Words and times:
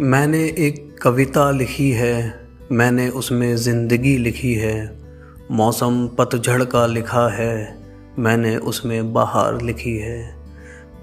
मैंने 0.00 0.38
एक 0.38 0.98
कविता 1.02 1.50
लिखी 1.50 1.90
है, 1.90 2.40
मैंने 2.72 3.08
उसमें 3.08 3.56
ज़िंदगी 3.56 4.16
लिखी 4.18 4.54
है, 4.54 4.98
मौसम 5.50 6.08
पतझड़ 6.08 6.64
का 6.64 6.86
लिखा 6.86 7.28
है, 7.28 7.78
मैंने 8.18 8.56
उसमें 8.56 9.12
बाहर 9.12 9.62
लिखी 9.62 9.96
है। 9.96 10.36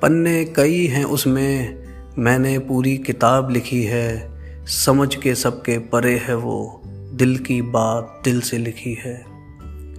पन्ने 0.02 0.46
कई 0.46 0.86
हैं 0.88 1.04
उसमें, 1.04 1.84
मैंने 2.18 2.60
पूरी 2.60 2.98
किताब 2.98 3.50
लिखी 3.50 3.84
है, 3.84 4.32
समझ 4.66 5.16
के 5.16 5.36
सबके 5.36 5.78
परे 5.78 6.18
है 6.18 6.36
वो, 6.36 6.82
दिल 6.88 7.38
की 7.38 7.62
बात 7.62 8.22
दिल 8.24 8.42
से 8.42 8.58
लिखी 8.58 8.94
है। 8.94 9.26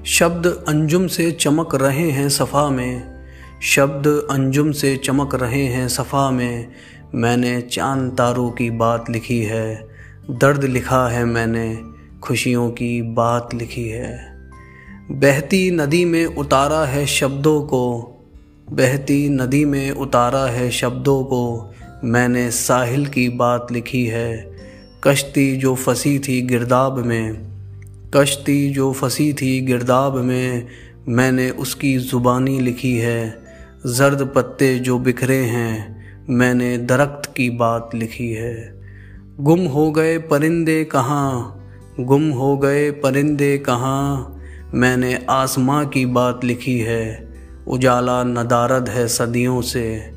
शब्द 0.05 0.65
अंजुम 0.69 1.07
से 1.07 1.31
चमक 1.31 1.75
रहे 1.75 2.11
हैं 2.11 2.29
सफ़ा 2.29 2.71
में 2.71 3.14
शब्द 3.65 4.27
अंजुम 4.31 4.73
से 4.73 4.97
चमक 4.97 5.35
रहे 5.35 5.65
हैं 5.65 5.89
सफ़ा 5.89 6.31
में। 6.31 6.73
मैंने 7.15 7.61
चाँद 7.61 8.13
तारों 8.13 8.51
की 8.51 8.71
बात 8.71 9.11
लिखी 9.11 9.43
है। 9.43 9.89
दर्द 10.31 10.65
लिखा 10.65 11.09
है 11.09 11.25
मैंने, 11.25 11.79
खुशियों 12.23 12.71
की 12.71 13.03
बात 13.03 13.49
लिखी 13.55 13.89
है। 13.89 14.41
बहती 15.11 15.71
नदी 15.71 16.05
में 16.05 16.27
उतारा 16.27 16.85
है 16.85 17.07
शब्दों 17.07 17.63
को। 17.63 18.03
बहती 18.71 19.29
नदी 19.29 19.65
में 19.65 19.91
उतारा 19.91 20.47
है 20.47 20.71
शब्दों 20.71 21.25
को। 21.25 21.75
मैंने 22.05 22.51
साहिल 22.51 23.07
की 23.07 23.29
बात 23.29 23.67
लिखी 23.73 24.07
है। 24.07 24.57
कश्ती 25.05 25.57
जो 25.57 25.75
फंसी 25.75 26.19
थी 26.19 26.43
गिरदाब 26.43 26.99
में। 26.99 27.43
कश्ती 28.17 28.71
जो 28.71 28.93
फंसी 28.93 29.33
थी 29.33 29.61
गिरदाब 29.61 30.17
में। 30.17 30.67
मैंने 31.09 31.51
उसकी 31.51 31.99
ज़ुबानी 31.99 32.61
लिखी 32.61 32.97
है। 32.99 33.44
जर्द 33.87 34.33
पत्ते 34.35 34.79
जो 34.79 34.99
बिखरे 34.99 35.37
हैं, 35.37 36.05
मैंने 36.31 36.79
दरख्त 36.79 37.35
की 37.37 37.51
बात 37.51 37.91
लिखी 37.95 38.33
है। 38.33 38.83
गुम 39.41 39.61
हो 39.61 39.91
गए 39.91 40.19
परिंदे 40.19 40.85
कहाँ? 40.85 41.61
गुम 42.01 42.31
हो 42.31 42.59
गए 42.59 42.91
परिंदे 42.91 43.59
कहाँ? 43.59 44.41
मैंने 44.75 45.27
आसमां 45.31 45.87
की 45.87 46.07
बात 46.07 46.45
लिखी 46.45 46.79
है। 46.79 47.35
उजाला 47.69 48.25
नदारद 48.25 48.89
है 48.89 49.09
सदियों 49.09 49.61
से। 49.63 50.13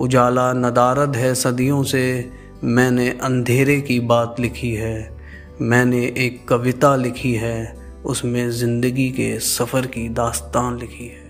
उजाला 0.00 0.52
नदारद 0.52 1.16
है 1.16 1.34
सदियों 1.34 1.82
से, 1.82 2.30
मैंने 2.64 3.10
अंधेरे 3.10 3.80
की 3.80 4.00
बात 4.00 4.36
लिखी 4.40 4.72
है। 4.72 5.16
मैंने 5.60 6.14
एक 6.18 6.48
कविता 6.48 6.96
लिखी 6.96 7.34
है, 7.34 7.76
उसमें 8.04 8.50
ज़िंदगी 8.50 9.10
के 9.10 9.38
सफ़र 9.38 9.86
की 9.86 10.08
दास्तान 10.08 10.78
लिखी 10.78 11.06
है। 11.06 11.23